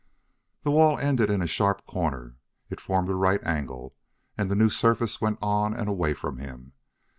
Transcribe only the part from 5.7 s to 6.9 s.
and away from him.